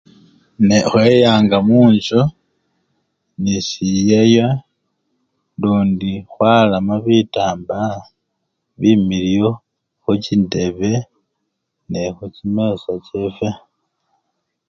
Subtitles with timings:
[0.67, 0.77] Ne!
[0.89, 2.21] khweyanga munjju
[3.43, 4.47] nesiyeywe
[5.61, 7.99] lundi khwalamo bitambala
[8.79, 9.49] bimiliyu
[10.03, 10.91] khuchindebe
[11.91, 13.49] nekhuchimesa chefwe.